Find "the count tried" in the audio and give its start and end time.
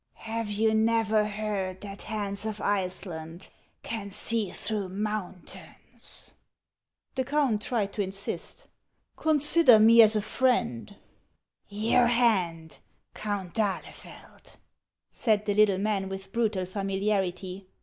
7.13-7.93